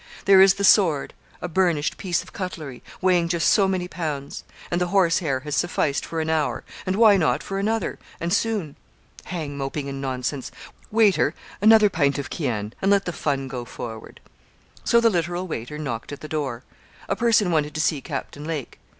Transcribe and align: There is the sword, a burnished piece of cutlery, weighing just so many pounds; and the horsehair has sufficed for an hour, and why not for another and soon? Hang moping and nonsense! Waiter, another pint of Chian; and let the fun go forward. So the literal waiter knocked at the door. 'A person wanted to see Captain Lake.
There 0.25 0.41
is 0.41 0.55
the 0.55 0.63
sword, 0.63 1.13
a 1.43 1.47
burnished 1.47 1.95
piece 1.97 2.23
of 2.23 2.33
cutlery, 2.33 2.81
weighing 3.01 3.27
just 3.27 3.47
so 3.47 3.67
many 3.67 3.87
pounds; 3.87 4.43
and 4.71 4.81
the 4.81 4.87
horsehair 4.87 5.41
has 5.41 5.55
sufficed 5.55 6.07
for 6.07 6.19
an 6.21 6.27
hour, 6.31 6.63
and 6.87 6.95
why 6.95 7.17
not 7.17 7.43
for 7.43 7.59
another 7.59 7.99
and 8.19 8.33
soon? 8.33 8.77
Hang 9.25 9.55
moping 9.55 9.87
and 9.87 10.01
nonsense! 10.01 10.49
Waiter, 10.89 11.35
another 11.61 11.91
pint 11.91 12.17
of 12.17 12.31
Chian; 12.31 12.73
and 12.81 12.89
let 12.89 13.05
the 13.05 13.13
fun 13.13 13.47
go 13.47 13.63
forward. 13.63 14.19
So 14.83 15.01
the 15.01 15.11
literal 15.11 15.45
waiter 15.45 15.77
knocked 15.77 16.11
at 16.11 16.21
the 16.21 16.27
door. 16.27 16.63
'A 17.07 17.15
person 17.17 17.51
wanted 17.51 17.75
to 17.75 17.79
see 17.81 18.01
Captain 18.01 18.43
Lake. 18.43 18.79